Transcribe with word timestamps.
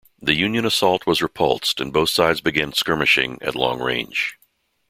The 0.19 0.33
Union 0.33 0.65
assault 0.65 1.05
was 1.05 1.21
repulsed, 1.21 1.79
and 1.79 1.93
both 1.93 2.09
sides 2.09 2.41
began 2.41 2.73
skirmishing 2.73 3.37
at 3.43 3.53
long 3.53 3.79
range. 3.79 4.35